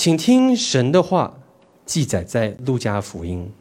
[0.00, 1.40] 请听神的话，
[1.84, 3.52] 记载在路加福音。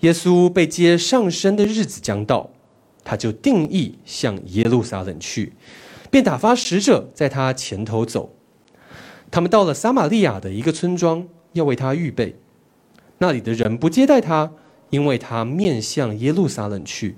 [0.00, 2.50] 耶稣被接上升的日子将到，
[3.04, 5.52] 他就定义向耶路撒冷去，
[6.10, 8.34] 便打发使者在他前头走。
[9.30, 12.34] 他们到了撒玛利亚的一个村庄，要为他预备。
[13.18, 14.50] 那里的人不接待他，
[14.90, 17.16] 因为他面向耶路撒冷去。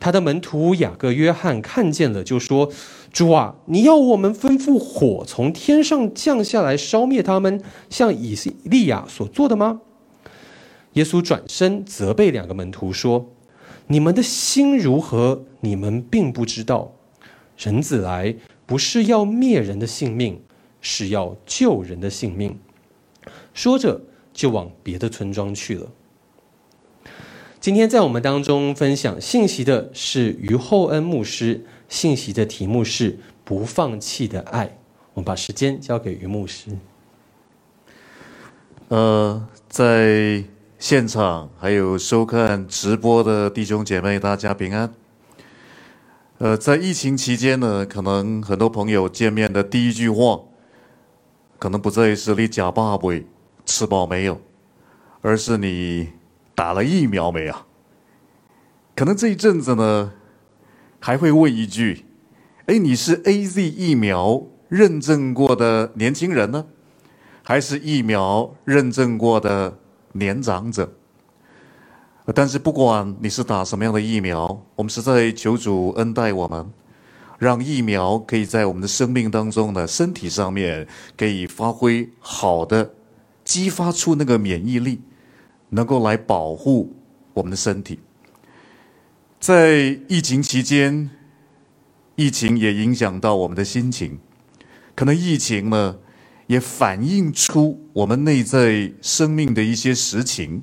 [0.00, 2.72] 他的门徒雅各、约翰看见了，就说
[3.12, 9.80] ：“主啊，你要我们吩咐火从天上降下来烧灭他们，像以利亚所做的吗？”
[10.94, 13.30] 耶稣转身责备两个门徒说
[13.88, 15.44] ：“你们的心如何？
[15.60, 16.92] 你们并不知道。
[17.58, 18.34] 人子来
[18.64, 20.40] 不是要灭人的性命，
[20.80, 22.58] 是要救人的性命。”
[23.52, 24.00] 说着，
[24.32, 25.88] 就往别的村庄去了。
[27.60, 34.78] 今天在我们当中分享信息的是于厚恩牧师，信息的题目是“不放弃的爱”。
[35.12, 36.70] 我们把时间交给于牧师。
[38.88, 40.42] 呃，在。
[40.80, 44.90] 现场还有收看直播的弟兄姐妹，大家平安。
[46.38, 50.40] 呃，在疫情期间呢，可能很多朋友见面的第一句话，
[51.58, 53.26] 可能不再是“你吃饱没”，
[53.66, 54.40] 吃饱没有，
[55.20, 56.14] 而是你
[56.54, 57.54] 打了疫苗没有？
[58.96, 60.14] 可能这一阵子呢，
[61.00, 62.04] 还会问一句
[62.66, 66.66] ：“哎，你是 AZ 疫苗认证过的年轻人呢，
[67.42, 69.76] 还是疫苗认证过的？”
[70.12, 70.92] 年长者，
[72.34, 76.68] 但是不管你是打什么样的疫苗，我们是在求主恩待我们，
[77.38, 82.90] 让疫苗可以在我们的生命当中呢，身体上面可以发挥好的，
[83.44, 85.00] 激发出那个免疫力，
[85.68, 86.92] 能够来保护
[87.32, 88.00] 我们的身体。
[89.40, 91.08] 在疫情期间，
[92.14, 94.18] 疫情也影响到我们的心情，
[94.94, 95.96] 可能疫情呢，
[96.46, 100.62] 也反映出我们内在生命的一些实情。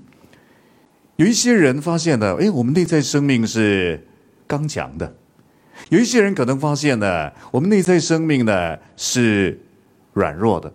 [1.16, 4.08] 有一些人发现了，哎，我们内在生命是
[4.46, 5.12] 刚强的；
[5.90, 9.60] 有一些人可能发现呢，我们内在生命呢是
[10.14, 10.72] 软弱的。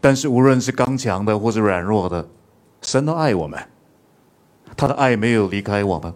[0.00, 2.28] 但是无论是刚强的或是软弱的，
[2.82, 3.60] 神都爱我们，
[4.76, 6.14] 他的爱没有离开我们，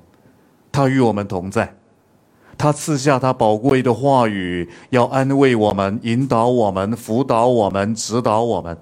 [0.72, 1.77] 他与我们同在。
[2.59, 8.77] 他赐下他宝贵的话语，要安慰我们、引导我们、辅导我们、指导我们。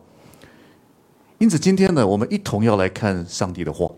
[1.38, 3.90] 因此，今天呢，我们一同要来看上帝的话。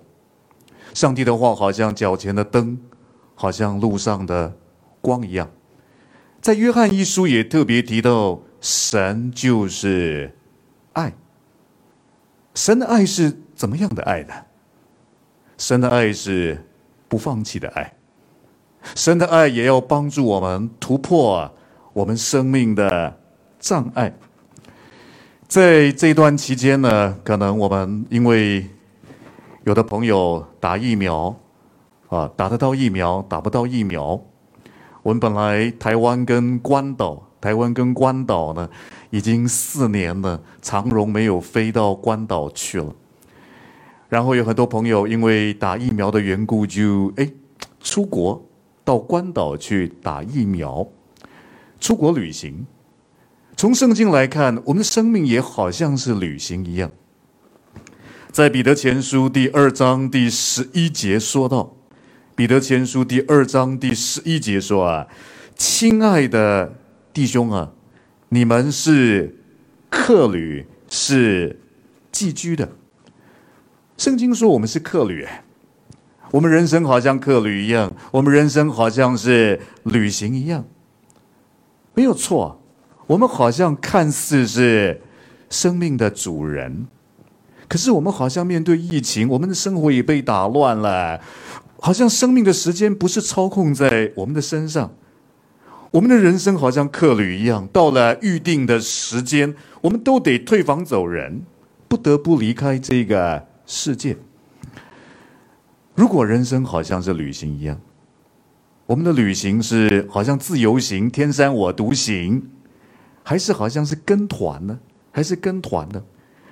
[0.95, 2.79] 上帝的话好像脚前的灯，
[3.35, 4.53] 好像路上的
[5.01, 5.51] 光一样。
[6.41, 10.37] 在约翰一书也特别提到，神就是
[10.93, 11.13] 爱。
[12.55, 14.35] 神的爱是怎么样的爱呢？
[15.57, 16.65] 神的爱是
[17.13, 17.93] 不放弃的爱。
[18.95, 21.53] 神的爱也要帮助我们突破
[21.93, 23.15] 我们生命的
[23.61, 24.11] 障碍。
[25.47, 28.67] 在这段期间呢，可能我们因为
[29.65, 31.37] 有的朋友打疫苗，
[32.09, 34.19] 啊，打得到疫苗，打不到疫苗。
[35.03, 38.67] 我们本来台湾跟关岛，台湾跟关岛呢，
[39.11, 42.87] 已经四年了，长荣没有飞到关岛去了。
[44.13, 47.33] 然后有很多朋友因为打疫苗的缘故就，就哎
[47.81, 48.47] 出国。
[48.85, 50.85] 到关岛去打疫苗，
[51.81, 52.67] 出国旅行。
[53.57, 56.91] 从圣经来看，我们的生命也好像是旅行一样。
[58.33, 61.77] 在彼得前书第二章第十一节说到
[62.35, 65.07] ：“彼得前书第二章第十一节说啊，
[65.55, 66.75] 亲爱的
[67.13, 67.71] 弟兄啊，
[68.31, 69.39] 你们是
[69.89, 71.61] 客旅，是
[72.11, 72.69] 寄居的。
[74.03, 75.25] 圣经说我们是客旅。”
[76.33, 80.65] 我们人生好像客旅一样，我们人生好像是旅行一样，
[81.95, 82.61] 没有错。
[83.07, 85.01] 我们好像看似是
[85.49, 86.89] 生命的主人，
[87.69, 91.21] 可是我们好像面对疫情，我们的生活也被打乱了，
[91.79, 94.93] 好像生命的时间不是操控在我们的身上。
[95.93, 101.43] 我们的人生好像客旅一样，到了预定的时间，我们都得退房走人，
[101.87, 104.15] 不得不离开这个世界。
[105.95, 107.81] 如果人生好像是旅行一样，
[108.85, 112.51] 我们的旅行是好像自由行，天山我独行，
[113.23, 114.79] 还是好像是跟团呢？
[115.11, 116.05] 还是跟团呢？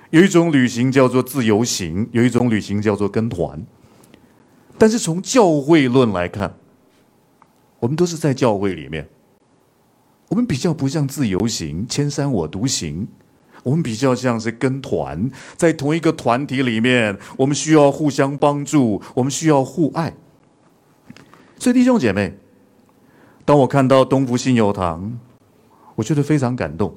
[0.09, 3.63] 有一种旅行叫做自由行，有一种旅行叫做跟团。
[4.79, 6.55] 但是从教会论来看，
[7.79, 9.07] 我们都是在教会里面，
[10.29, 13.07] 我们比较不像自由行，千山我独行。
[13.63, 20.13] 我们比较像是跟团，在同一个团体里面，我们需要互相帮助，我们需要互爱。
[21.59, 22.37] 所以弟兄姐妹，
[23.45, 25.19] 当我看到东福信友堂，
[25.95, 26.95] 我觉得非常感动。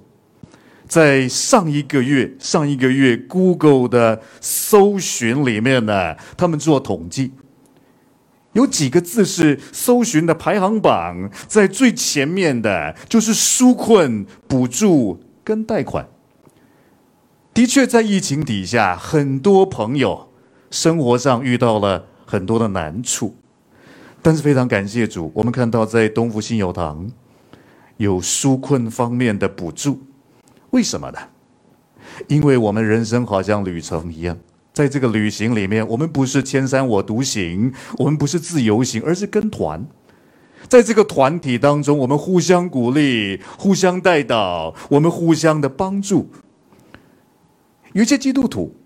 [0.87, 7.33] 在上一个月，上一个月 Google 的搜寻里面呢，他们做统计，
[8.53, 16.07] 有几个字是搜寻的排行榜，在最前面的就是纾困、补助跟贷款。
[17.55, 20.29] 的确，在疫情底下，很多朋友
[20.73, 23.37] 生活上遇到了很多的难处，
[24.21, 27.09] 但是非常感谢主，我们看到在东福信友堂
[27.97, 30.01] 有纾困方面的补助。
[30.71, 31.19] 为什么呢？
[32.27, 34.37] 因为我们人生好像旅程一样，
[34.73, 39.87] 在这个旅行里面，我们不是千山我独行，我们不是自由行，而是跟团。
[40.67, 46.29] 在这个团体当中，我们互相鼓励，互相带导，我们互相的帮助。
[47.95, 48.77] 有些基督徒，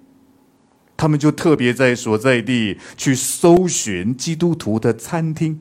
[0.96, 5.60] 他们就特别在所在地去搜寻基督徒的餐厅。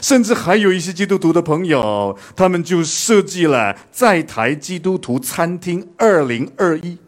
[0.00, 6.98] 甚至还有一些基督徒的朋友，他们就设计了在台基督徒餐厅二零二一，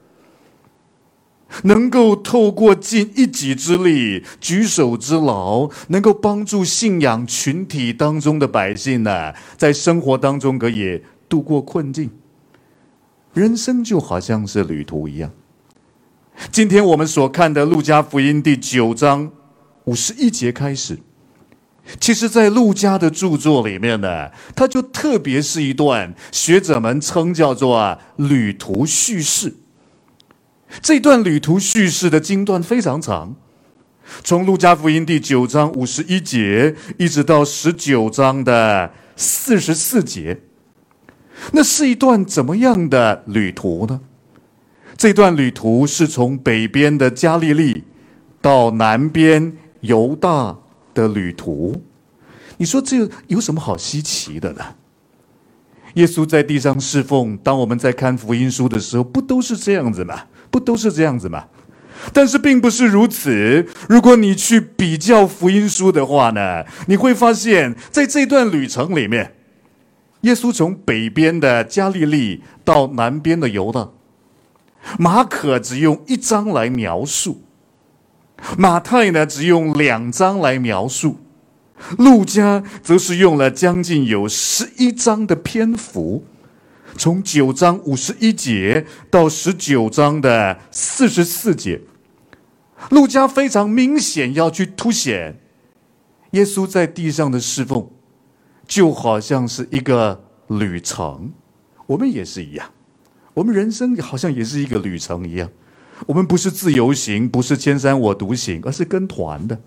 [1.65, 12.09] 能够透过尽一己之力、举手之劳，能够帮助信仰群体当中的百姓呢，在生活当中可以度过困境。
[13.37, 15.31] 人生就好像是旅途一样。
[16.51, 19.31] 今天我们所看的《路加福音》第九章
[19.85, 20.99] 五十一节开始。
[22.01, 29.55] 其实，在路加的著作里面呢，它就特别是一段学者们称叫做旅途叙事。
[30.81, 33.37] 这段旅途叙事的经段非常长，
[34.25, 40.41] 从路加福音第九章五十一节一直到十九章的四十四节，
[41.53, 44.01] 那是一段怎么样的旅途呢？
[44.97, 47.85] 这段旅途是从北边的加利利
[48.41, 50.59] 到南边犹大。
[50.97, 51.83] 的旅途，
[52.57, 54.65] 你说这有什么好稀奇的呢？
[55.93, 60.23] 耶稣在地上侍奉，当我们在看福音书的时候，不都是这样子吗？
[60.51, 61.45] 不都是这样子吗？
[62.15, 63.67] 但是并不是如此。
[63.91, 69.35] 如果你去比较福音书的话呢，你会发现在这段旅程里面，
[70.27, 73.91] 耶稣从北边的加利利到南边的犹大，
[74.99, 77.43] 马可只用一章来描述。
[78.59, 81.21] 马太呢，只用两章来描述；
[81.97, 86.25] 路加则是用了将近有十一章的篇幅，
[86.97, 91.83] 从九章五十一节到十九章的四十四节。
[92.91, 95.39] 路加非常明显要去凸显
[96.33, 97.89] 耶稣在地上的侍奉，
[98.67, 101.33] 就好像是一个旅程。
[101.87, 102.69] 我们也是一样，
[103.35, 105.49] 我们人生好像也是一个旅程一样。
[106.07, 109.59] 我们不是自由行，不是千山我独行，而是跟团的。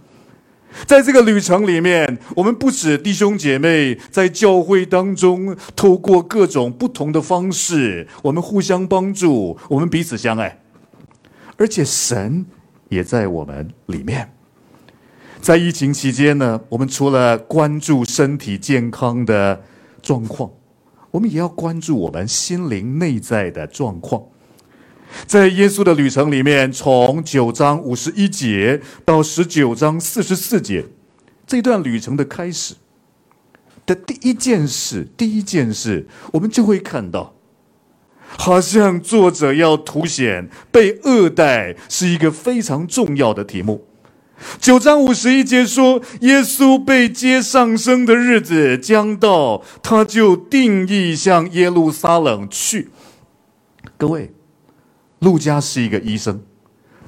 [0.86, 10.62] 在这个旅程里面，我们不止弟兄姐妹在教会当中，透过各种不同的方式，我们互相帮助，我们彼此相爱，
[11.58, 12.46] 而且神
[12.90, 14.32] 也在我们里面。
[15.42, 19.64] 在疫情期间呢，我们除了关注身体健康的
[20.02, 20.52] 状况，
[21.12, 24.22] 我们也要关注我们心灵内在的状况。
[25.26, 30.86] 在耶稣的旅程里面，从九章五十一节到十九章四十四节，
[31.48, 32.76] 这段旅程的开始
[33.86, 37.34] 的第一件事，第一件事，我们就会看到，
[38.38, 43.89] 好像作者要凸显被恶待是一个非常重要的题目。
[44.60, 52.90] 九章五十一节说，耶稣被接上升的日子将到，他就定义向耶路撒冷去。
[53.98, 54.34] 各位。
[55.20, 56.42] 路加是一个医生，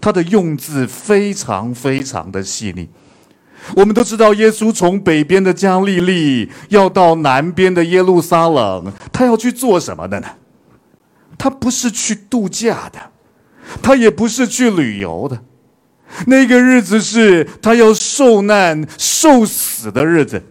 [0.02, 2.90] 他的用字非常非常的细腻。
[3.74, 10.28] 我们都知道，耶稣从北边的加利利要到南边的耶路撒冷，他要去做什么的呢？
[11.38, 13.00] 他不是去度假的，
[13.82, 15.42] 他也不是去旅游的。
[16.28, 20.44] 那个日子是他要受难、受死的日子。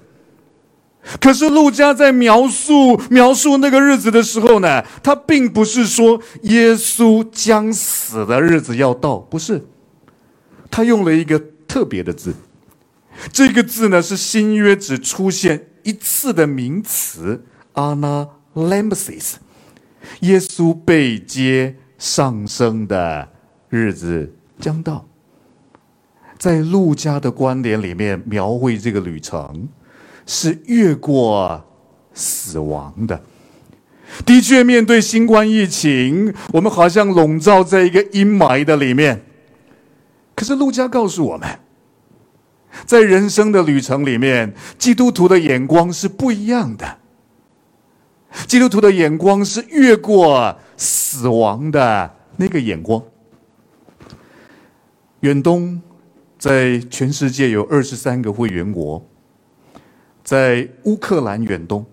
[1.18, 9.64] 可是路加在描述描述那个日子的时候呢，他并不是说耶稣将死的日子要到，不是，
[10.70, 12.34] 他用了一个特别的字，
[13.32, 19.36] 这个字呢是新约只出现一次的名词 “analampsis”，
[20.20, 23.28] 耶稣被接上升的
[23.70, 25.08] 日子将到，
[26.40, 29.68] 在陆家的观点里面描绘这个旅程。
[30.26, 31.60] 是越过
[32.14, 33.20] 死亡的。
[34.24, 39.22] 的确，面对新冠疫情，我们好像笼罩在一个阴霾的里面。
[40.36, 41.48] 可是，陆家告诉我们，
[42.86, 46.98] 在人生的旅程里面，基督徒的眼光是不一样的。
[48.46, 53.02] 基督徒的眼光是越过死亡的那个眼光。
[55.20, 55.82] 远东
[56.40, 59.06] 在全世界有二十三个会员国，
[60.24, 61.84] 在乌克兰远东，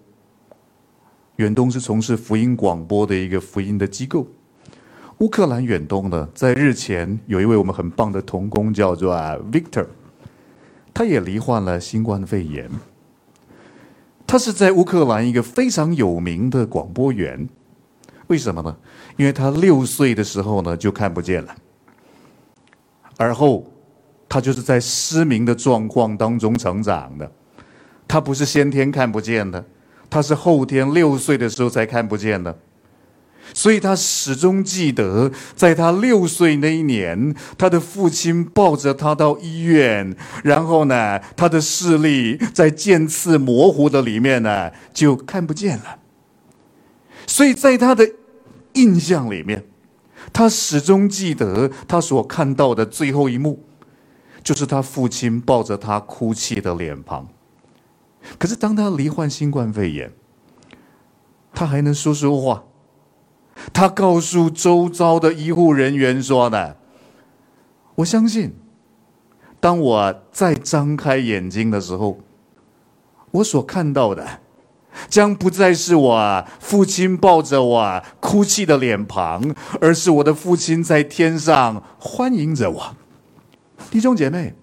[1.36, 4.26] 远东是从事福音广播的一个福音的机构。
[5.18, 9.14] 乌克兰远东呢，在日前有一位我们很棒的童工，叫做
[9.52, 9.86] Victor，
[10.94, 12.72] 他也罹患了新冠肺炎。
[14.26, 17.50] 他是在乌克兰一个非常有名的广播员，
[18.28, 18.78] 为什么呢？
[19.18, 21.54] 因为他六岁的时候呢就看不见了，
[23.18, 23.66] 而后
[24.38, 27.32] 他就是在失明的状况当中成长的。
[28.08, 29.66] 他不是先天看不见的，
[30.12, 32.56] 他是后天六岁的时候才看不见的。
[33.52, 45.98] 所以他始终记得，在他六岁那一年，他的父亲抱着他到医院，然后呢，他的视力在渐次模糊的里面呢，就看不见了。
[47.26, 48.08] 所以在他的
[48.74, 49.66] 印象里面，
[50.32, 53.64] 他始终记得他所看到的最后一幕，
[54.48, 57.28] 就是他父亲抱着他哭泣的脸庞。
[58.38, 60.10] 可是当他罹患新冠肺炎，
[61.54, 62.64] 他还能说说话。
[63.74, 66.76] 他告诉周遭的医护人员说呢
[67.96, 68.56] ：“我相信，
[69.60, 72.20] 当我再张开眼睛的时候，
[73.32, 74.40] 我所看到的，
[75.10, 82.96] 将不再是我父亲抱着我哭泣的脸庞，而是我的父亲在天上欢迎着我。”
[83.90, 84.54] 弟兄姐妹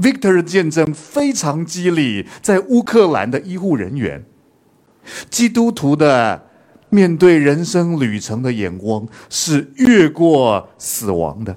[0.00, 4.24] ，Victor 的见证非常激励在乌克兰的医护人员，
[5.30, 6.44] 基督徒的。
[6.90, 11.54] 面对人生旅程的眼光是越过死亡的。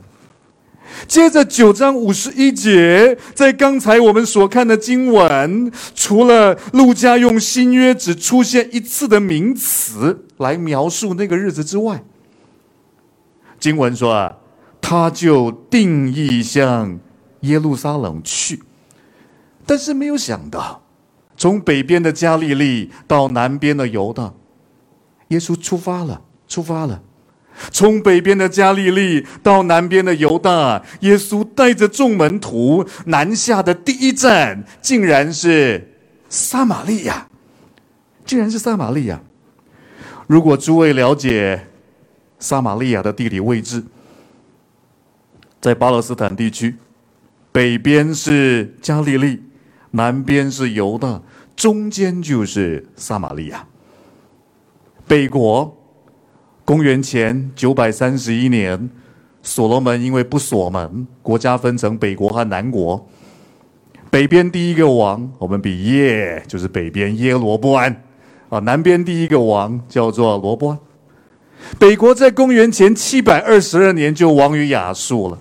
[1.07, 12.03] 接着九章五十一节，在刚才我们所看的经文，除了路加用新约只出现一次的名词来描述那个日子之外，
[13.57, 14.35] 经文说啊，
[14.91, 17.00] 他就定义向
[17.43, 18.62] 耶路撒冷去，
[19.65, 20.81] 但是没有想到，
[21.38, 24.33] 从北边的加利利到南边的犹大。
[25.29, 27.01] 耶稣出发了，出发了，
[27.71, 35.95] 从北边的加利利到南边的犹大，耶稣带着众门徒南下的第一站，竟然是
[36.27, 37.29] 撒玛利亚，
[38.25, 39.21] 竟然是撒玛利亚。
[40.27, 41.67] 如果诸位了解
[42.39, 43.81] 撒玛利亚的地理位置，
[45.61, 46.75] 在巴勒斯坦地区，
[47.51, 49.39] 北边是加利利，
[49.91, 51.21] 南边是犹大，
[51.55, 53.67] 中间就是撒玛利亚。
[55.07, 55.77] 北国，
[56.65, 58.89] 公元前九百三十一年，
[59.43, 63.07] 所罗门因为不锁门，国家分成北国和南国。
[64.09, 68.03] 北边第一个王，我们比耶，就是北边耶罗波安
[68.49, 68.57] 啊。
[68.59, 70.79] 南边第一个王叫做罗波安。
[71.77, 75.37] 北国在公元前七百二十二年就亡于亚述了。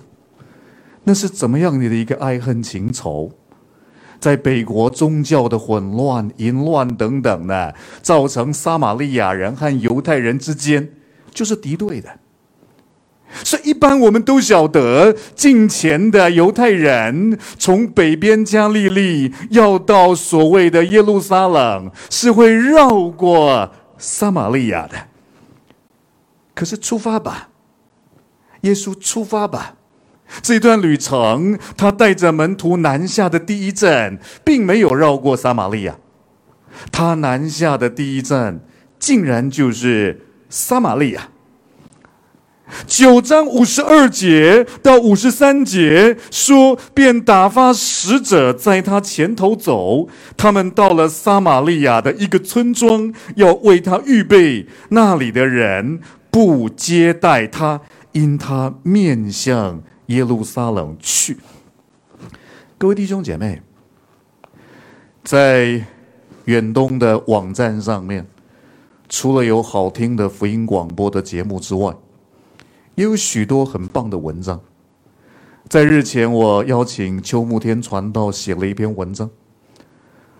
[1.03, 3.31] 那是怎么样你的一个爱恨情仇？
[4.19, 10.93] 在北国宗教的混乱、淫乱等等呢，造成撒玛利亚人和犹太人之间
[11.31, 12.19] 就是敌对的。
[13.43, 25.07] 所以，一般我们都晓得，近前的犹太人从北边加利利要到所谓的耶路撒冷，是会绕过撒玛利亚的。
[26.53, 27.49] 可是，出发吧，
[28.61, 29.77] 耶稣出发吧。
[30.41, 35.95] 这段旅程，他带着门徒南下的第一站，并没有绕过撒玛利亚。
[36.91, 38.61] 他南下的第一站，
[38.97, 41.29] 竟然就是撒玛利亚。
[42.87, 50.07] 九章五十二节到五十三节说，便打发使者在他前头走，
[50.37, 57.81] 他们到了撒玛利亚的一个村庄，要为他预备，那里的人不接待他，
[58.13, 59.83] 因他面向。
[60.11, 61.37] 耶路撒冷去，
[62.77, 63.61] 各位弟兄姐妹，
[65.23, 65.85] 在
[66.45, 68.27] 远东的网站上面，
[69.07, 71.95] 除了有好听的福音广播的节目之外，
[72.95, 74.59] 也有许多很棒的文章。
[75.69, 79.29] 在日前，我邀请邱慕天传道写了一篇文章，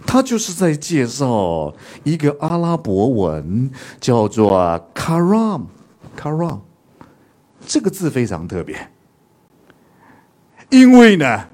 [0.05, 1.73] 他就是在介绍
[2.03, 4.51] 一个阿拉伯文，叫做
[4.93, 6.59] “karam”，“karam”，
[7.65, 8.90] 这个字非常特别。
[10.71, 11.47] 因为呢，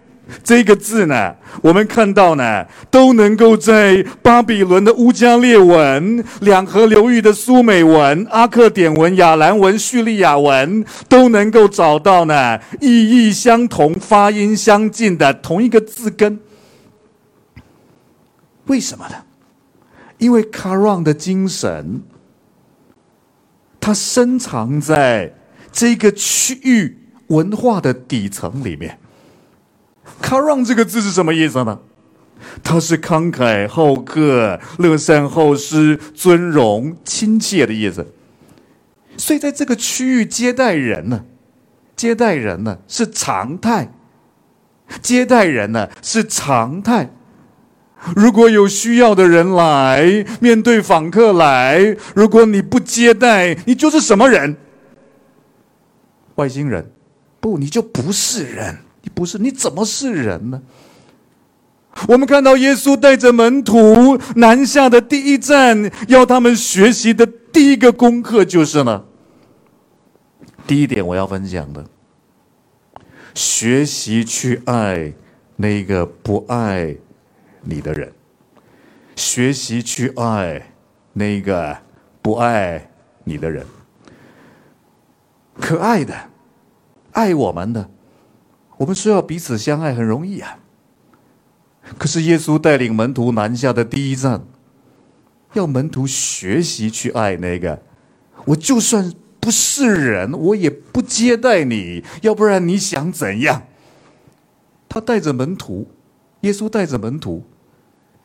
[0.43, 16.39] 这个字呢，我们看到呢，都能够在巴比伦的乌加列文、两河流域的苏美文、阿克典文、亚兰文、叙利亚文，都能够找到呢，意义相同、发音相近的同一个字根。
[18.65, 19.15] 为什么呢？
[20.17, 22.01] 因为卡让的精神，
[23.79, 25.33] 它深藏在
[25.71, 26.97] 这个区域
[27.27, 28.99] 文化的底层里面。
[30.21, 31.79] 卡让这个字是什么意思呢？
[32.63, 38.13] 它是慷慨好客、乐善好施、尊荣亲切的意思。
[39.17, 41.25] 所以在这个区域接待人呢，
[41.95, 43.91] 接待人呢是常态，
[45.01, 47.09] 接待人呢是常态。
[48.15, 54.55] 如果有需要的人来，面对访客来，如果你不接待，你就是什么人？
[56.35, 56.91] 外星人？
[57.39, 58.77] 不，你就不是人。
[59.17, 60.61] 不是，你怎么是人呢？
[62.07, 69.03] 我们看到耶稣带着门徒南下的第一站，要他们学习的第一个功课就是呢。
[70.67, 71.83] 第一点我要分享的，
[73.33, 75.11] 学习去爱
[75.55, 76.95] 那个不爱
[77.63, 78.13] 你的人，
[79.15, 80.61] 学习去爱
[81.13, 81.75] 那个
[82.21, 82.91] 不爱
[83.23, 83.65] 你的人，
[85.59, 86.13] 可爱的，
[87.13, 87.89] 爱我们的，
[88.77, 90.59] 我们说要彼此相爱很容易啊。
[91.97, 94.43] 可是耶稣带领门徒南下的第一站，
[95.53, 97.81] 要门徒学习去爱那个，
[98.45, 103.63] 我就算不是人，我也不接待你，要不然你想怎样？
[104.89, 105.89] 他带着门徒，
[106.41, 107.45] 耶稣带着门徒，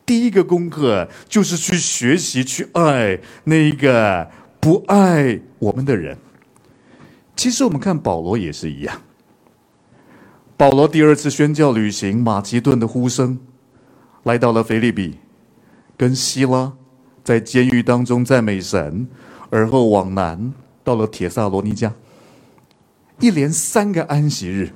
[0.05, 4.29] 第一个功课就是去学习去爱那个
[4.59, 6.17] 不爱我们的人。
[7.35, 9.01] 其实我们看保罗也是一样，
[10.63, 13.37] 保罗第二次宣教旅行，马其顿的呼声。
[14.23, 15.17] 来到了腓立比，
[15.97, 16.71] 跟希拉
[17.21, 19.05] 在监狱当中赞美神，
[19.49, 21.91] 而后往南到了铁萨罗尼迦，
[23.19, 24.71] 一连三个安息日，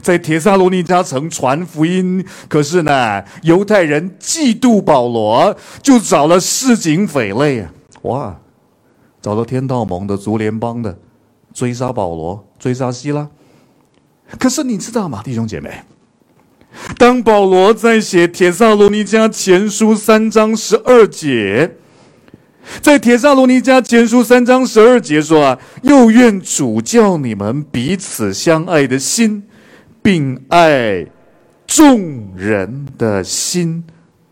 [0.00, 2.24] 在铁萨罗尼迦城传福音。
[2.48, 7.70] 可是呢，犹太人嫉妒保罗，就找了市井匪类啊，
[8.00, 8.40] 哇，
[9.20, 10.98] 找了天道盟的、族联邦的，
[11.52, 13.28] 追杀保罗，追杀希拉。
[14.38, 15.82] 可是你知道吗，弟兄姐妹？
[16.96, 21.76] 当保罗在写《铁萨罗尼迦前书》三章十二节，
[22.80, 29.42] 在《铁萨罗尼迦前书》三章十二节说啊，又愿主叫你们彼此相爱的心，
[30.00, 31.08] 并爱
[31.66, 33.82] 众人的心，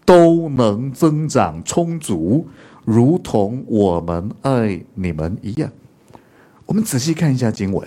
[0.05, 2.46] 都能增长充足，
[2.85, 5.68] 如同我们爱你们一样。
[6.66, 7.87] 我们仔细看一下经文，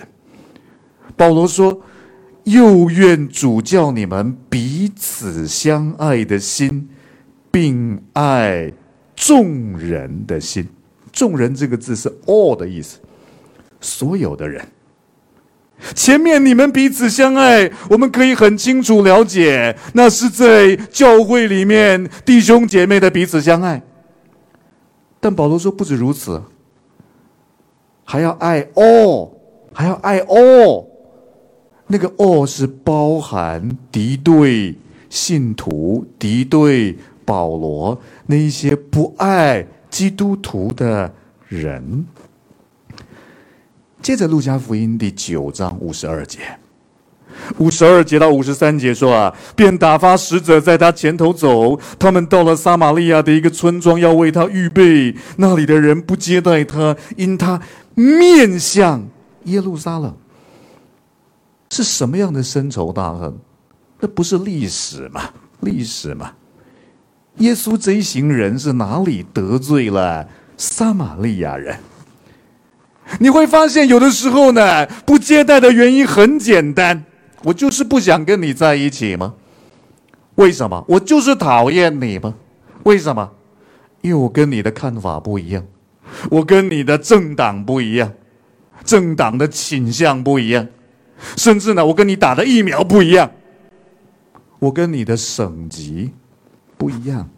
[1.16, 1.80] 保罗说。
[2.44, 6.88] 又愿主叫你们彼此相爱的心，
[7.50, 8.72] 并爱
[9.14, 10.68] 众人的心。
[11.12, 12.98] 众人这个字是 all 的意思，
[13.80, 14.66] 所有的人。
[15.94, 23.82] 前面你们彼此相爱，我们可以很清楚了解，那是在教会里面弟兄姐妹的彼此相爱。
[25.20, 26.42] 但保罗说不止如此，
[28.04, 29.30] 还要爱 all，
[29.72, 30.91] 还要爱 all。
[31.92, 34.74] 那个“恶”是包含敌对
[35.10, 41.12] 信徒、敌对保罗那一些不爱基督徒的
[41.48, 42.06] 人。
[44.00, 46.38] 接着，《路加福音》第九章五十二节，
[47.58, 55.14] 五十二节到五十三节说啊，便打发使者在他前头走，他们到了撒玛利亚的一个村庄，要为他预备。
[55.36, 57.60] 那里的人不接待他，因他
[57.94, 59.06] 面向
[59.44, 60.16] 耶路撒冷。
[61.72, 63.34] 是什么样的深仇大恨？
[63.98, 65.22] 那不是历史吗？
[65.60, 66.30] 历史吗？
[67.38, 71.74] 耶稣这一行人是哪里得罪了撒玛利亚人？
[73.18, 77.02] 你会发现，有的时候呢，不接待的原因很简单，
[77.42, 79.32] 我就是不想跟你在一起吗？
[80.34, 80.84] 为什么？
[80.86, 82.34] 我就是讨厌你吗？
[82.82, 83.30] 为什么？
[84.02, 85.64] 因为我跟你的看法不一样，
[86.28, 88.12] 我跟你的政党不一样，
[88.84, 90.68] 政党的倾向不一样。
[91.36, 93.30] 甚至呢，我跟你打的疫苗不一样，
[94.58, 96.12] 我跟你的省级
[96.76, 97.28] 不一样。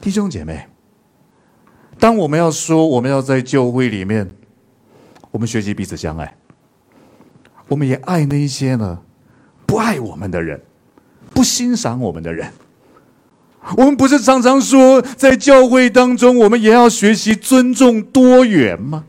[0.00, 0.66] 弟兄姐妹，
[1.98, 4.28] 当我们要说我们要在教会里面，
[5.30, 6.36] 我们学习彼此相爱，
[7.68, 8.98] 我们也爱那些呢
[9.64, 10.60] 不爱我们的人，
[11.32, 12.50] 不欣赏我们的人。
[13.76, 19.04] 我们不是常常说，在教会当中，我们也要学习尊重多元吗？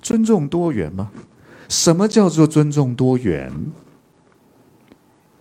[0.00, 1.10] 尊重多元吗？
[1.74, 3.50] 什么叫做尊重多元？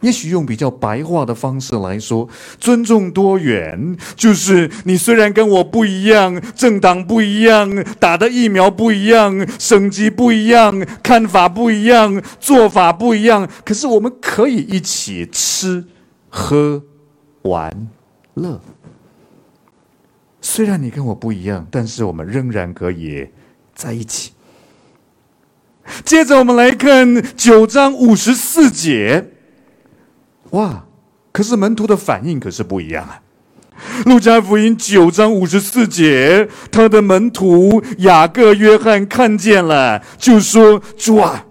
[0.02, 2.28] 也许用比较白话的方式来说，
[2.60, 7.70] 尊重多元就是你虽然跟我不一样，政党不一样，
[8.00, 15.86] 打的疫苗不一样，省级不一样，看法不一样，做法不一样，可是我们可以一起吃、
[16.28, 16.84] 喝、
[17.44, 17.88] 玩、
[18.34, 18.60] 乐。
[20.42, 23.30] 虽然你跟我不一样，但是我们仍然可以
[23.74, 24.33] 在一起。
[26.06, 29.32] 接着我们来看九章五十四节，
[30.52, 30.86] 哇！
[31.32, 33.20] 可是门徒的反应可是不一样啊。
[34.06, 41.46] 路加福音九章五十四节，他的门徒雅各、约翰看见了，就说：“主啊，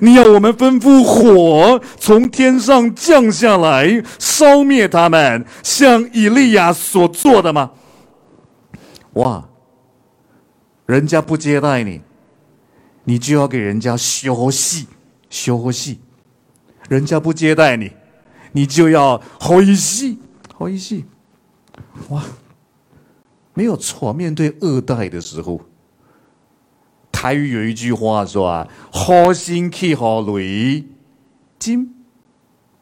[0.00, 7.72] 你要我们吩咐火从天上降下来，烧灭他们，像以利亚所做的吗？”
[9.14, 9.44] 哇！
[10.86, 12.00] 人家不接待你。
[13.08, 14.88] 你就要给人家休息，
[15.30, 16.00] 休息。
[16.88, 17.92] 人家不接待你，
[18.52, 20.18] 你就要回戏，
[20.54, 21.04] 回息。
[22.10, 22.22] 哇，
[23.54, 24.12] 没有错。
[24.12, 25.60] 面对二代的时候，
[27.10, 30.84] 台语有一句话说啊：“好心去好累，
[31.58, 31.94] 金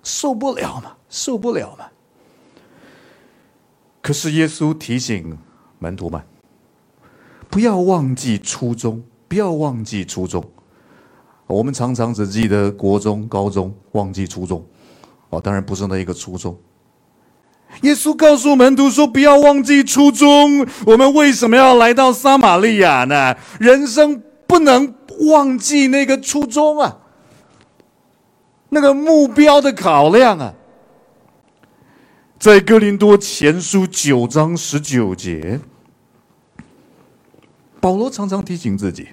[0.02, 1.86] 受不了嘛，受不了嘛。”
[4.00, 5.38] 可是耶稣提醒
[5.78, 6.22] 门徒们，
[7.48, 9.02] 不要忘记初衷。
[9.28, 10.44] 不要忘记初衷。
[11.46, 14.64] 我们常常只记得国中、高中，忘记初衷。
[15.30, 16.56] 哦，当然不是那一个初衷。
[17.82, 20.66] 耶稣告诉门徒说：“不要忘记初衷。
[20.86, 23.36] 我们为什么要来到撒玛利亚呢？
[23.58, 24.94] 人生不能
[25.28, 26.98] 忘记那个初衷啊，
[28.68, 30.54] 那个目标的考量啊。”
[32.38, 35.58] 在哥林多前书九章十九节，
[37.84, 39.08] 保罗常常提醒自己。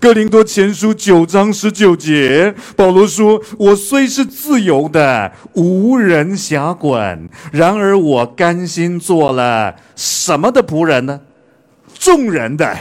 [0.00, 11.20] 哥林多前书九章十九节，保罗说：“我虽是自由的，无人辖管，然而我甘心做了什么的仆人呢？
[11.94, 12.76] 众人的。”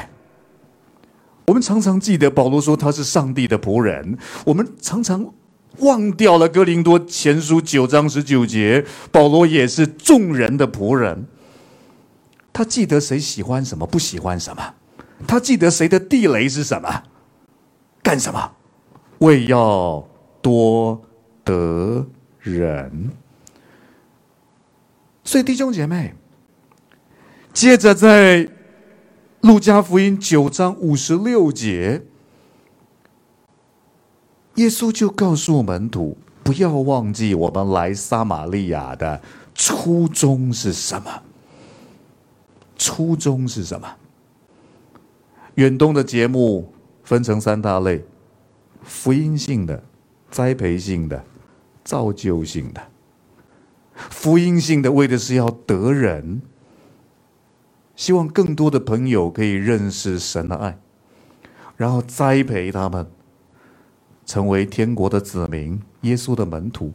[1.46, 5.32] 我们常常记得保罗说他是上帝的仆人，我们常常
[5.78, 11.28] 忘掉了哥林多前书九章十九节，保罗也是众人的仆人。
[12.52, 14.74] 他记得谁喜欢什么，不喜欢什么。
[15.28, 17.04] 他记得谁的地雷是什么？
[18.02, 18.52] 干什么？
[19.20, 20.08] 为要
[20.42, 21.02] 多
[21.44, 22.08] 得
[22.40, 23.12] 人。
[25.24, 26.16] 所以弟兄姐妹，
[27.54, 28.50] 接着在
[29.42, 32.04] 路加福音九章五十六节，
[34.56, 39.22] 耶稣就告诉门徒，不要忘记我们来撒玛利亚的
[39.54, 41.22] 初衷是什么？
[42.78, 43.96] 初衷是什么？
[45.60, 48.06] 远东的节目分成三大类：
[48.82, 49.84] 福音性的、
[50.32, 51.22] 栽培性的、
[51.84, 52.82] 造就性的。
[53.94, 56.42] 福音性的为的是要得人，
[57.94, 60.80] 希望更多的朋友可以认识神的爱，
[61.76, 63.06] 然后栽培他们
[64.26, 66.94] 成为天国的子民、耶稣的门徒，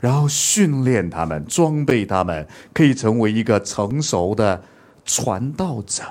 [0.00, 4.60] 然后训练他们、装备他们，可以成为一个成熟的
[5.04, 6.02] 传道者。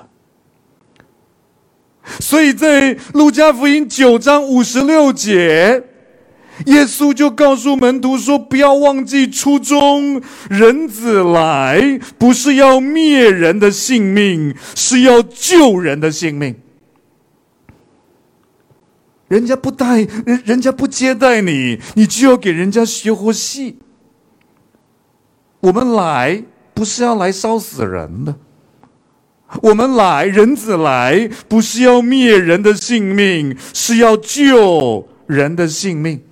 [2.18, 5.84] 所以在路加福音九章五十六节，
[6.66, 16.56] 耶稣就告诉门徒说：“不要忘记初衷，人子来不是要灭人的性命，是要救人的性命。
[19.28, 23.78] 人家不待人，人家不接待你，你就要给人家学活戏。
[25.60, 26.42] 我们来
[26.74, 28.34] 不是要来烧死人的。”
[29.60, 36.22] 我们来，人子来，不是要灭人的性命，是要救人的性命。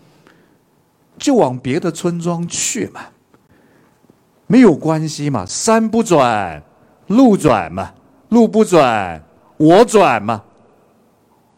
[1.18, 3.02] 就往别的村庄去嘛，
[4.46, 6.62] 没有关系嘛，山不转
[7.08, 7.92] 路转嘛，
[8.30, 9.22] 路不转
[9.58, 10.42] 我转嘛，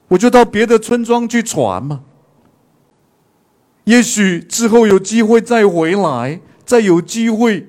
[0.08, 2.00] 我就到别的村庄去传嘛。
[3.84, 7.68] 也许之后有机会再回来，再有机会，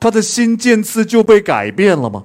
[0.00, 2.24] 他的心渐次就被改变了吗？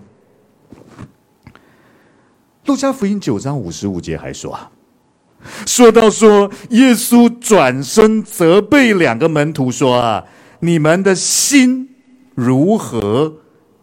[2.65, 4.71] 路加福音九章五十五节还说啊，
[5.65, 10.23] 说到说耶稣转身责备两个门徒说啊，
[10.61, 11.89] 你们的心
[12.35, 13.33] 如何，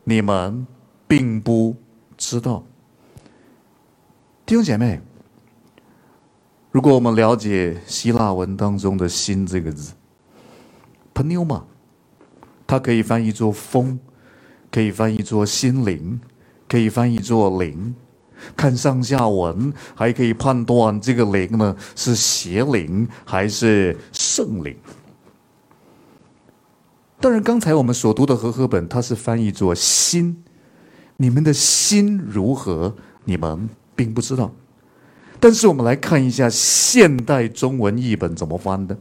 [0.04, 0.66] 你们
[1.06, 1.76] 并不
[2.16, 2.64] 知道。
[4.46, 5.00] 弟兄姐妹，
[6.70, 9.92] 如果我们了解希腊文当中的心这个字
[11.12, 11.62] ，pneuma，
[12.66, 13.98] 它可以翻译作风，
[14.70, 16.18] 可以翻译作心灵，
[16.66, 17.94] 可以翻译作灵。
[18.57, 24.76] 看上下文，还可以判断这个灵呢是邪灵还是圣灵。
[27.20, 30.42] 当然，刚才我们所读的和合本，它是翻译作“心”，
[31.18, 34.50] 你们的心如何，你们并不知道。
[35.38, 38.96] 但是我们来看一下现代中文译本怎么翻的。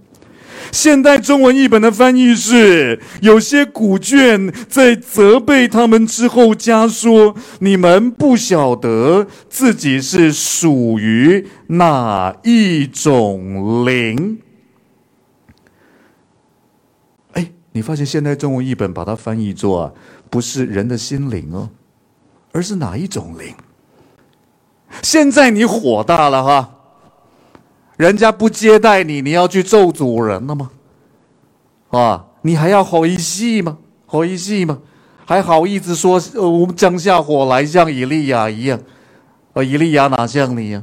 [0.72, 14.40] 现代中文译本的翻译是：有些古卷在责备他们之后加说：“你们不晓得自己是属于哪一种灵。”
[17.34, 19.92] 哎，你发现现代中文译本把它翻译作啊，
[20.30, 21.70] 不是人的心灵哦，
[22.52, 23.56] 而是哪一种灵？
[25.04, 26.76] 现在你火大了哈？
[28.00, 30.72] 人家不接待你，你要去咒主人了吗？
[31.90, 33.78] 啊，你还要好意思吗？
[34.06, 34.80] 好意思吗？
[35.26, 38.80] 还好意思说，呃，我们降下火来像以利亚一样？
[39.52, 40.82] 呃，以利亚哪像你呀？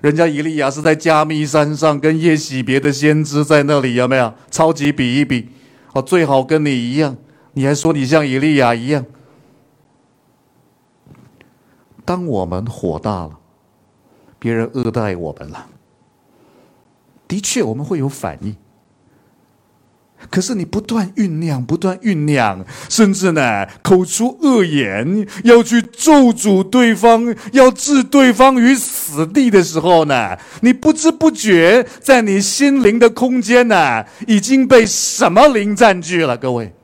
[0.00, 4.34] 人家以利亚是在加密山上跟耶洗别的先知在那里，有没有？
[4.50, 5.48] 超级比一比，
[5.92, 7.16] 哦，最好跟你一样，
[7.52, 9.06] 你还说你像以利亚一样？
[12.04, 13.38] 当我们火大了，
[14.40, 15.64] 别人恶待我们了。
[17.28, 18.56] 的确，我们会有反应。
[20.30, 36.34] 可是你不断酝酿，不断酝酿，甚至呢，口出恶言，要去咒诅对方，要置对方于死地的时候呢，你不知不觉在你心灵的空间呢，已经被什么灵占据了？
[36.38, 36.74] 各位，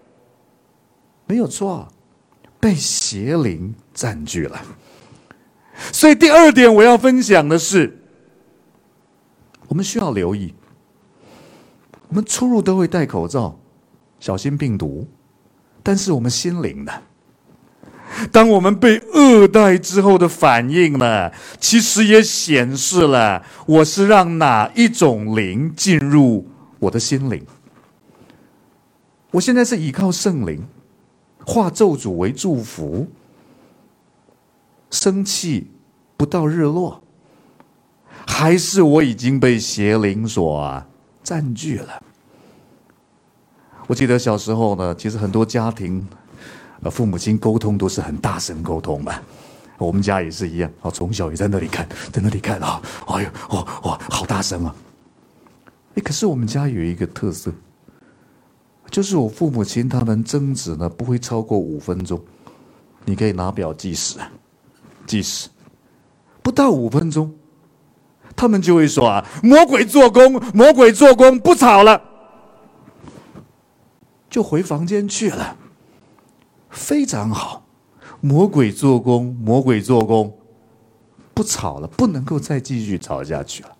[1.27, 1.89] 没有错，
[2.61, 4.61] 被邪灵占据了。
[5.91, 8.02] 所以第二点我要分享的是。
[9.73, 10.53] 我们需要留意，
[12.09, 13.59] 我们出入都会戴口罩，
[14.21, 15.09] 小心病毒。
[15.83, 16.93] 但是我们心灵呢？
[18.31, 21.33] 当我们被恶待之后的反应呢？
[21.59, 26.47] 其实也显示了我是让哪一种灵进入
[26.79, 27.43] 我的心灵。
[29.31, 30.63] 我现在是依靠圣灵，
[31.47, 33.09] 化咒诅为祝福，
[34.91, 35.71] 生气
[36.19, 37.03] 不到日落。
[38.27, 40.83] 还是我已经被邪灵所
[41.23, 42.03] 占据了。
[43.87, 46.07] 我记得小时候呢，其实很多家庭，
[46.83, 49.15] 呃，父母亲沟通都是很大声沟通嘛。
[49.79, 54.75] 我们家也是一样，啊，从小也在那里看，在那里看啊，哎呦，哇哇，好大声啊！
[55.97, 57.53] 哎，可是我们家有一个特色，
[58.89, 62.21] 就是我父母亲他们争执呢，不会超过五分钟。
[63.05, 64.19] 你可以拿表计时，
[65.05, 65.49] 计时，
[66.43, 67.35] 不到五分钟。
[68.35, 72.03] 他们就会说啊，魔鬼做工，魔鬼做工，不吵了，
[74.29, 75.57] 就回房间去了。
[76.71, 77.66] 非常好，
[78.21, 80.37] 魔鬼做工，魔鬼做工，
[81.35, 83.71] 不吵了，不能够再继续吵下去了。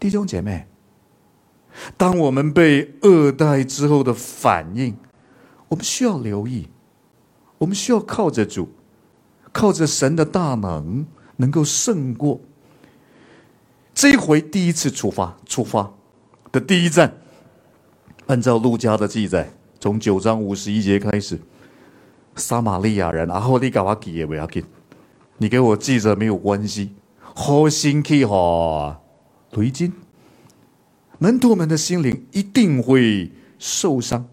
[0.00, 0.66] 弟兄姐妹，
[1.96, 4.96] 当我们被恶待之后的反应，
[5.68, 6.68] 我们需要留意，
[7.58, 8.68] 我们需要靠着主，
[9.52, 11.04] 靠着神的大能，
[11.36, 12.40] 能够胜过。
[13.94, 15.94] 这回第一次出发，出发
[16.50, 17.16] 的第一站，
[18.26, 21.38] 按照路加的记载，从九章五十一节开始，
[22.34, 24.64] 撒玛利亚人，然后你给我记也不要紧，
[25.38, 26.94] 你给我记着没有关系。
[27.36, 29.00] 好心气哈，
[29.52, 29.92] 雷金，
[31.18, 34.26] 门徒们的心灵一定会受伤。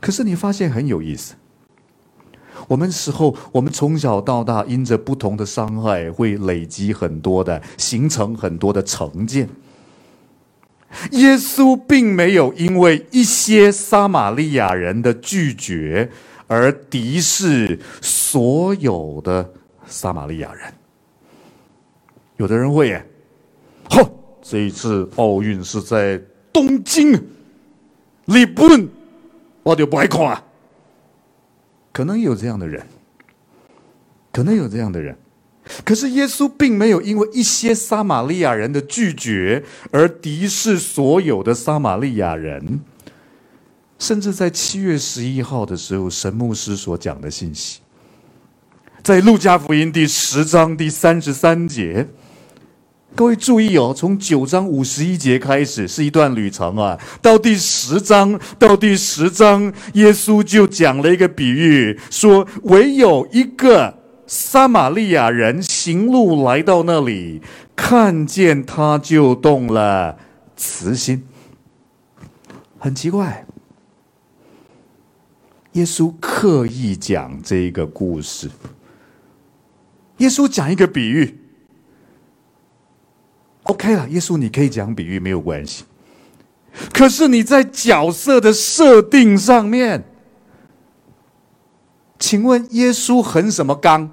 [0.00, 1.34] 可是你发现很有意思。
[2.70, 9.48] 我们时候，我们从小到大，因着不同的伤害，会累积很多的，形成很多的成见。
[11.10, 16.08] 耶稣并没有因为一些撒玛利亚人的拒绝
[16.46, 19.52] 而敌视所有的
[19.86, 20.72] 撒玛利亚人。
[22.36, 23.04] 有的人会耶，
[23.88, 24.08] 嚯，
[24.40, 26.20] 这一次奥运是在
[26.52, 27.20] 东京，
[28.26, 28.88] 日本，
[29.64, 30.44] 我就不爱看啊。
[31.92, 32.86] 可能有这样的人，
[34.32, 35.16] 可能有这样的人，
[35.84, 42.80] 可是耶稣并没有因为一些撒玛利亚人的拒绝而敌视所有的撒玛利亚人。
[43.98, 47.80] 甚至在七月十一号的时候，神牧师所讲的信息，
[49.02, 52.08] 在路加福音第十章第三十三节。
[53.14, 67.42] 各位注意哦，从九章五十一节开始是一段旅程啊，到第十章，到第十章，耶稣就讲了一个比喻，说唯有一个撒玛利亚人行路来到那里，
[67.74, 70.16] 看见他就动了
[70.56, 71.26] 慈心。
[72.78, 73.44] 很奇怪，
[75.72, 78.48] 耶稣刻意讲这个故事，
[80.18, 81.39] 耶稣讲一个比喻。
[83.64, 85.84] OK 了，耶稣，你可以讲比喻，没有关系。
[86.92, 90.04] 可是你在角色的设定上面，
[92.18, 94.10] 请问耶稣很什么刚？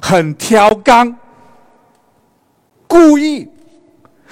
[0.00, 1.16] 很挑刚，
[2.86, 3.48] 故意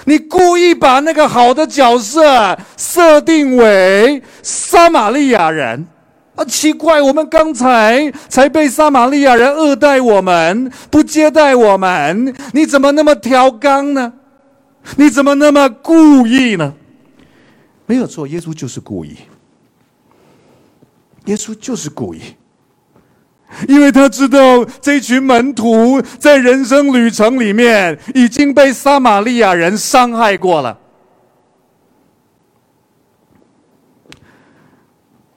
[0.05, 5.87] 你故意把那个好的角色设定为撒玛利亚人
[6.41, 6.45] 啊？
[6.47, 14.15] 奇怪，我们刚才才被撒玛利亚人恶待我们，不接待我们，你怎么那么挑缸呢？
[14.97, 16.75] 你怎么那么故意呢？
[17.85, 19.17] 没有错，耶稣就是故意。
[21.27, 22.21] 耶稣就是故意。
[23.69, 30.79] 因为他知道这群门徒在人生旅程里面已经被撒玛利亚人伤害过了。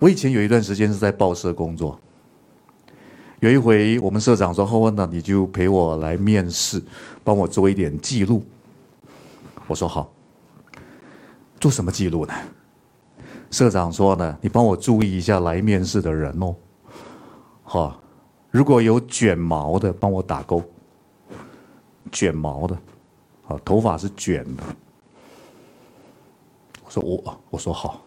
[0.04, 1.98] 我以前有一段时间是在报社工作，
[3.40, 6.84] 有一回我们社长说：“浩文呢，你就陪我来面试，
[7.24, 8.44] 帮我做一点记录。”
[9.66, 10.12] 我说：“好。”
[11.58, 12.34] 做什么记录呢？
[13.50, 16.54] 社长说呢：“你帮我注意一下来面试的人哦。”
[17.64, 18.02] 好。
[18.52, 20.62] 如果有卷毛的，帮我打勾。
[22.12, 22.76] 卷毛的，
[23.48, 24.64] 啊，头发是卷的。
[26.84, 28.06] 我说我，我说好。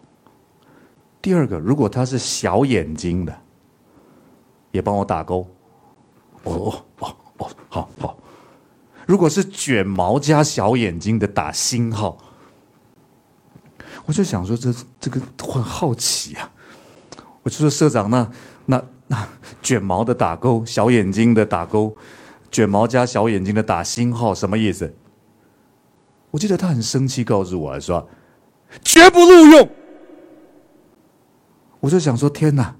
[1.21, 3.35] 第二个，如果他是小眼睛的，
[4.71, 5.47] 也帮我打勾。
[6.43, 8.17] 哦哦哦哦，好好。
[9.05, 12.17] 如果是卷毛加小眼睛的，打星号。
[14.05, 16.51] 我就想说这，这个很好奇啊。
[17.43, 18.31] 我就说社长，那
[18.65, 18.83] 那。
[19.09, 19.25] 那
[19.63, 21.95] 卷毛的打勾，小眼睛的打勾，
[22.51, 24.93] 卷毛加小眼睛的打星号，什么意思？
[26.29, 28.05] 我记得他很生气，告诉我说
[28.83, 29.69] ：“绝不录用。”
[31.81, 32.75] 我就想说：“天哪！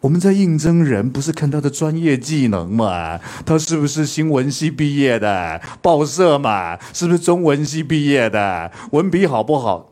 [0.00, 3.18] 我们在应征人，不是看他的专业技能吗？
[3.44, 5.60] 他是不是新闻系毕业的？
[5.82, 8.70] 报社嘛，是不是中文系毕业的？
[8.92, 9.90] 文笔好不好？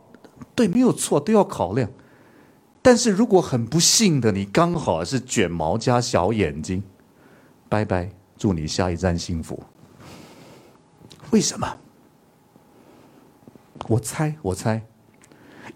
[0.55, 1.90] 对，没有错，都要考量。”
[2.83, 6.85] 但是如果很不幸的你刚好是卷毛加小眼睛，
[7.69, 9.61] 拜拜，祝你下一站幸福。
[11.31, 11.66] 为什么？
[13.88, 14.87] 我猜，我猜，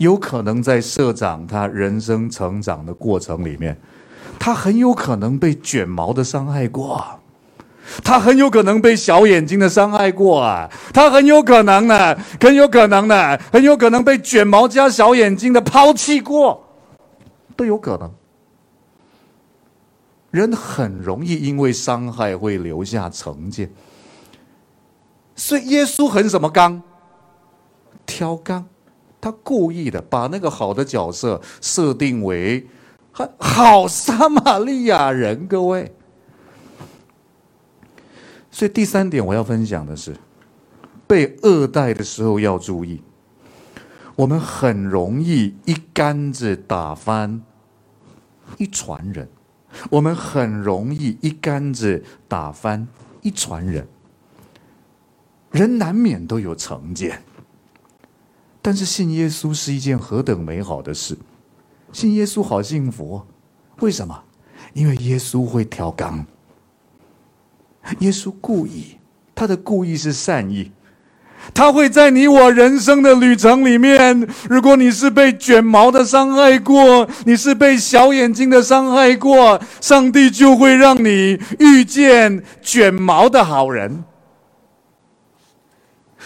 [0.01, 3.79] 有可能在社长他人生成长的过程里面，
[4.39, 7.05] 他很有可能被卷毛的伤害过，
[8.03, 10.41] 他很有可能被小眼睛的伤害过。
[10.41, 16.65] 啊，他很有可能呢，很有可能呢，很有可能被卷毛加小眼睛的抛弃过。
[17.55, 18.11] 都有可能，
[20.31, 23.71] 人很容易因为伤害会留下成见，
[25.37, 26.83] 所以耶稣很什么刚？
[28.07, 28.67] 挑刚，
[29.21, 32.67] 他故意的把那个好的角色设定为
[33.39, 35.95] 好撒玛利亚人，各位。
[38.51, 40.17] 所以第三点我要分享的是，
[41.07, 43.03] 被恶待的时候要注意，
[44.17, 47.43] 我们很容易一竿子打翻。
[48.59, 49.29] 一船人，
[49.91, 52.89] 我们很容易一竿子打翻
[53.23, 53.87] 一船人。
[55.53, 57.23] 人难免都有成见，
[58.63, 61.17] 但是信耶稣是一件何等美好的事！
[61.93, 63.23] 信耶稣好幸福，
[63.81, 64.23] 为什么？
[64.75, 66.25] 因为耶稣会调缸，
[67.99, 68.99] 耶稣故意，
[69.35, 70.71] 他的故意是善意。
[71.55, 84.05] 他会在你我人生的旅程里面，如果你是被卷毛的伤害过，你是被小眼睛的伤害过，上帝就会让你遇见卷毛的好人，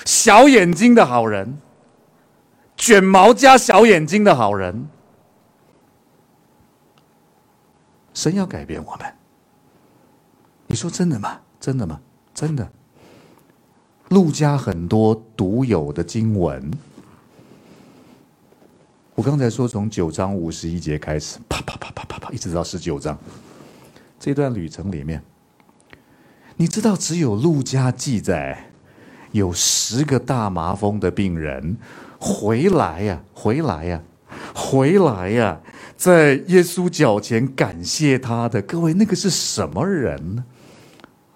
[0.05, 1.59] 小眼睛的好人，
[2.77, 4.89] 卷毛加小眼睛的好人。
[8.13, 9.13] 神要改变我们，
[10.69, 11.41] 你说真的吗？
[11.59, 12.01] 真的吗？
[12.33, 12.71] 真的。
[14.11, 16.71] 路加很多独有的经文，
[19.15, 23.19] 我刚才说从九章五十一节开始，啪啪啪啪啪啪，一直到十九章，
[24.21, 25.23] 这段旅程里面，
[26.57, 28.71] 你知道只有路加记载
[29.33, 31.77] 有十个大麻风的病人
[32.27, 34.01] 回来呀，回来呀，
[34.55, 35.61] 回来呀，
[35.95, 38.63] 在耶稣脚前感谢他的。
[38.63, 40.43] 各位，那个是什么人呢？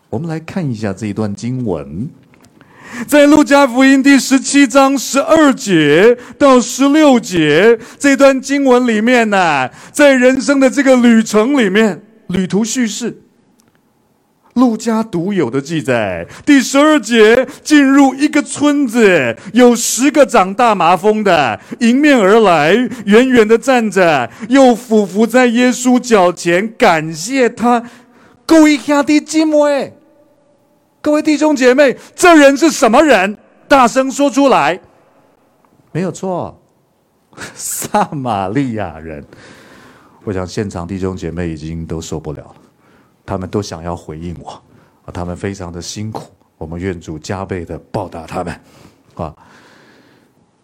[0.09, 2.09] 我们来看一下这一段经文。
[3.07, 13.25] 在路加福音第十七章十二节到十六节这段经文里面呢、在人生的这个旅程里面，旅途叙事，
[14.59, 16.27] 路加独有的记载。
[16.45, 22.75] 第十二节进入一个村子，有十个长大麻风的迎面而来，
[23.07, 27.83] 远远的站着，又俯伏在耶稣脚前感谢他。
[28.45, 29.95] 各位兄弟姐妹。
[31.01, 33.39] 各位弟兄姐妹，这人是什么人？
[33.69, 34.79] 大声说出来。
[35.93, 36.61] 没有错，
[37.55, 39.25] 撒玛利亚人。
[40.25, 42.55] 我想现场弟兄姐妹已经都受不了了，
[43.29, 44.51] 他们都想要回应我，
[45.05, 48.59] 啊他们非常的辛苦，我们愿主加倍的报答他们。
[49.17, 49.37] 啊，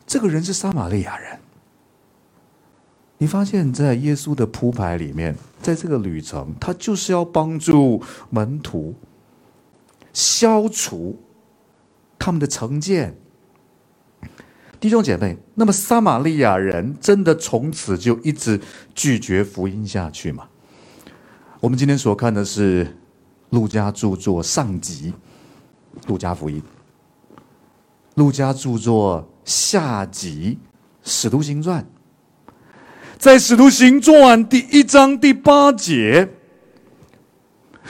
[0.07, 1.39] 这个人是撒玛利亚人。
[3.19, 8.95] 你发现，在耶稣的铺排里面，在这个旅程，他就是要帮助门徒
[10.15, 11.21] 消除
[12.19, 13.15] 他们的成见。
[14.81, 18.59] 弟兄姐妹，那么撒玛利亚人真的从此就一直
[18.95, 20.49] 拒绝福音下去吗？
[21.65, 22.87] 我们今天所看的是
[23.49, 25.15] 陆家著作上集，
[26.09, 26.61] 陆家福音；
[28.17, 30.59] 陆家著作下集，
[31.03, 31.83] 使徒行传。
[33.17, 36.29] 在使徒行传第一章第八节。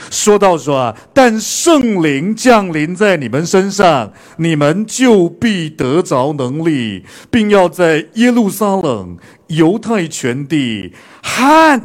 [0.09, 9.19] 说到说啊，但圣灵降临在你们身上，你们就必得着能力，并要在耶路撒冷、
[9.49, 11.81] 犹太全地、和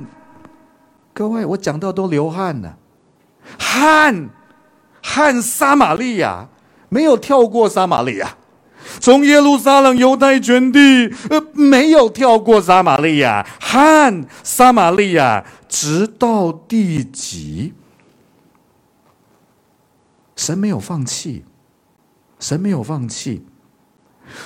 [1.19, 2.77] 各位，我讲到都流汗了，
[3.59, 4.29] 和
[5.03, 6.47] 和撒玛利亚
[6.87, 8.37] 没有跳过撒玛利亚，
[9.01, 17.73] 从耶路撒冷、犹太全地，呃，没有跳过撒玛利亚，汗撒玛利亚，直到地极。
[20.37, 21.43] 神没有放弃，
[22.39, 23.45] 神没有放弃，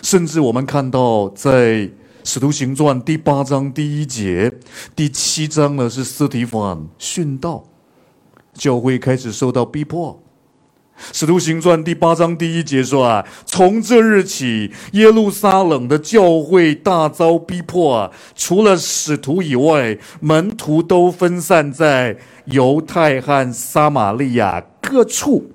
[0.01, 1.51] 甚至我们看到在
[2.23, 4.51] 《使徒行传》第八章第一节、
[4.95, 7.65] 第七章呢，是斯提反殉道，
[8.53, 10.21] 教会开始受到逼迫。
[11.11, 25.51] 《使徒行传》第八章第一节说啊，从这日起，耶路撒冷的教会大遭逼迫啊，除了使徒以外，门徒都分散在犹太和撒玛利亚各处。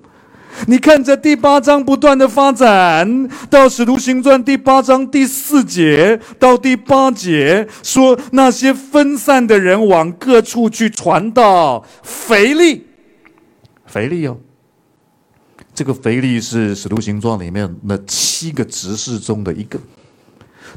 [0.67, 11.85] 你看，这第八章不断的发展，到《使徒行传》第八章第四节到第八节，说那些分散的人往各处去传道。
[12.03, 12.87] 腓力，
[13.87, 14.37] 腓力哦，
[15.73, 19.79] 这个腓力是《使徒行传》里面那七个执事中的一个，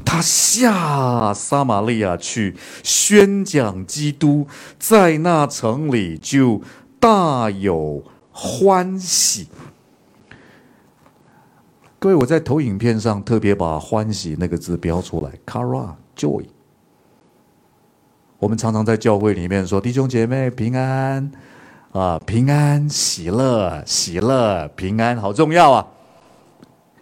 [0.04, 4.46] 他下撒玛利亚去宣讲基督，
[4.78, 6.62] 在那城里就
[6.98, 9.48] 大有欢喜。
[12.02, 16.44] 各位，我在投影片上特别把“欢喜”那个字标出来，“kara joy”。
[18.40, 21.30] 我们常常在教会里面说：“弟兄姐妹平安
[21.92, 25.86] 啊，平安喜乐，喜乐平安，好重要啊！”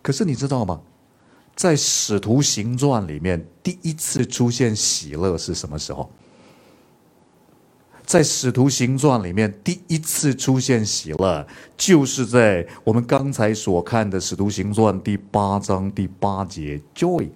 [0.03, 0.83] 可是你知道吗？
[1.55, 6.11] 在《使徒行传》里面，第一次出现喜乐是什么时候？
[8.11, 11.47] 在《使徒行传》里面，第一次出现喜乐，
[11.77, 16.83] 就是在我们刚才所看的《使徒行传》第八章第八节。
[16.93, 17.29] Joy，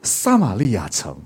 [0.00, 1.20] 撒玛利亚城，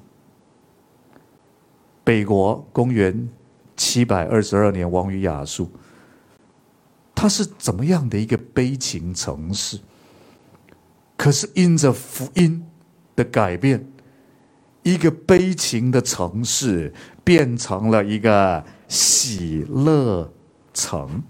[2.03, 3.28] 北国，公元
[3.76, 5.70] 七百二十二年亡于亚述。
[7.14, 9.78] 它是怎么样的一个悲情城市？
[11.16, 12.66] 可是因着福音
[13.14, 13.87] 的改变。
[14.83, 16.91] 一个悲情的城市
[17.25, 20.31] 变成了一个喜乐
[20.73, 21.23] 城。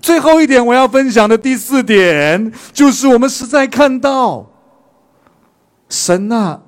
[0.00, 4.50] 最后一点我要分享的第四点，就是我们实在看到
[5.88, 6.62] 神那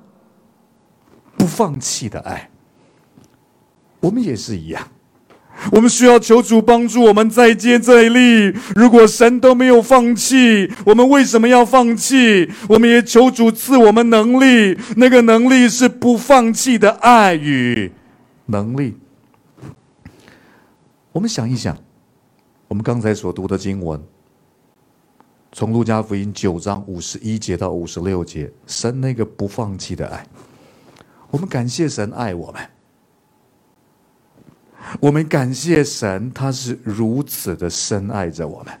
[1.35, 2.49] 不放弃的爱，
[3.99, 4.87] 我们也是一样。
[5.71, 8.53] 我们需要求主帮助我们再接再厉。
[8.75, 12.49] 如果神都没有放弃，我们为什么要放弃？
[12.69, 17.91] 我们也求主赐我们能力，那个能力是不放弃的爱与
[18.45, 18.97] 能力。
[21.11, 21.75] 我们想一想，
[22.67, 23.99] 我们刚才所读的经文，
[25.51, 30.25] 从路加福音九章五十一节到五十六节，神那个不放弃的爱，
[31.31, 32.76] 我们感谢神爱我们。
[34.99, 38.73] 我们感谢神，他是如此的深爱着我们。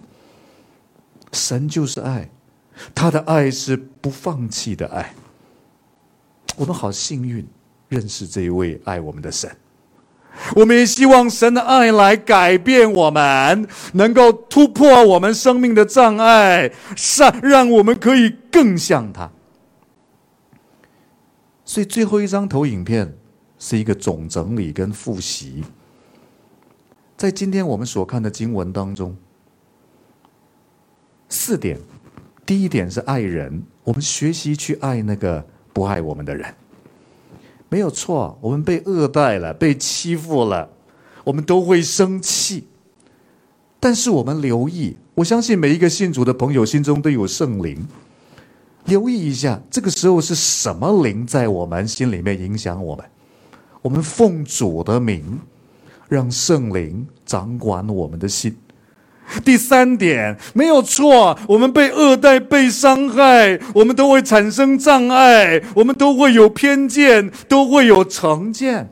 [1.33, 2.29] 神就是爱，
[2.95, 5.13] 他的爱是不放弃的爱。
[6.55, 7.45] 我们好幸运
[7.89, 9.49] 认识这一位爱我们的神。
[10.55, 16.71] 我们也希望神的爱来改变我们，能够突破我们生命的障碍，
[17.17, 19.29] 让让我们可以更像他。
[21.65, 23.13] 所以最后一张投影片
[23.59, 25.63] 是一个总整理跟复习。
[27.17, 29.17] 在今天我们所看的经文当中，
[31.29, 31.79] 四点，
[32.45, 35.43] 第一点是爱人，我们学习去爱那个
[35.73, 36.53] 不爱我们的人，
[37.69, 38.37] 没有错。
[38.39, 40.69] 我们被恶待了，被欺负了，
[41.23, 42.67] 我们都会生气。
[43.79, 47.83] 但是我们留意，我相信每一个信主的朋友心中都有圣灵，
[48.85, 53.03] 留意一下，这个时候是什么灵在我们心里面影响我们？
[53.81, 55.39] 我们奉主的名。
[56.09, 58.55] 让圣灵掌管我们的心，
[59.43, 68.89] 第三点，没有错，我们被恶待、被伤害，我们都会产生障碍，我们都会有偏见，都会有成见。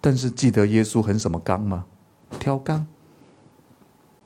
[0.00, 1.84] 但是记得耶稣很什么刚吗？
[2.38, 2.86] 挑刚。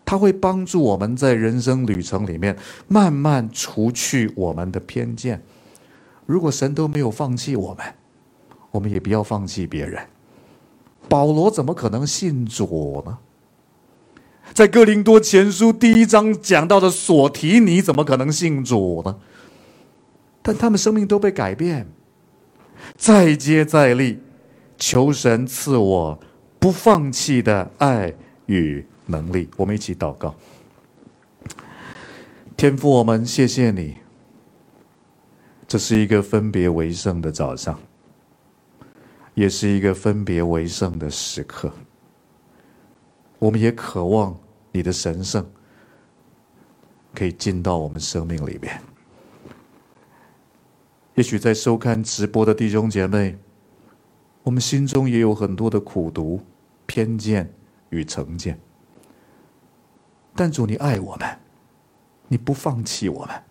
[0.05, 5.43] 他会帮助我们在人生旅程里面慢慢除去我们的偏见。
[6.27, 7.85] 如果神都没有放弃我们，
[8.71, 10.01] 我们也不要放弃别人。
[11.09, 13.19] 保罗怎么可能信主呢？
[14.53, 19.17] 在哥林多前书第一章讲到的所提尼怎么可能信主呢？
[20.43, 21.87] 但他们生命都被改变，
[22.97, 24.21] 再接再厉，
[24.79, 26.19] 求神赐我
[26.59, 28.15] 不放弃的爱
[28.47, 30.35] 与能力，我们一起祷告。
[32.57, 33.97] 天父，我们谢谢你。
[35.69, 37.79] 这是一个分别为圣的早上，
[39.37, 41.71] 也是一个分别为圣的时刻。
[43.39, 44.35] 我们也渴望
[44.73, 45.47] 你的神圣
[47.15, 48.81] 可以进到我们生命里面。
[51.17, 53.37] 也许在收看直播的弟兄姐妹，
[54.43, 56.41] 我们心中也有很多的苦读、
[56.87, 57.53] 偏见
[57.91, 58.59] 与成见。
[60.35, 61.39] 但主，你爱我们，
[62.29, 63.43] 你不放弃我们，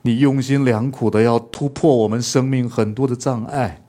[0.00, 3.82] 你用心良苦的要突破我们生命很多的障碍，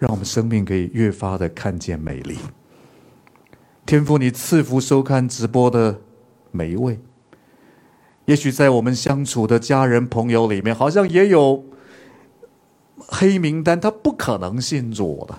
[0.00, 2.36] 让我们生命可以越发的看见美丽。
[3.86, 6.00] 天父，你赐福收看直播的
[6.50, 6.98] 每一位，
[8.24, 11.64] 也许在我们相处的家人朋友里面，好像也有
[12.96, 15.38] 黑名单，他不可能信主的。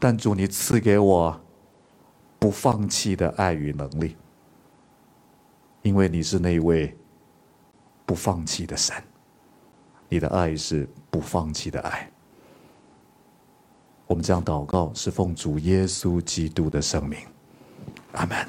[0.00, 1.40] 但主，你赐给我。
[2.36, 4.18] 不放弃的爱与能力，
[5.80, 6.94] 因为你是那位
[8.04, 8.94] 不放弃的神，
[10.10, 12.06] 你的爱是不放弃的爱。
[14.14, 17.18] 我们这样祷告，是奉主耶稣基督的圣名，
[18.12, 18.46] 阿门。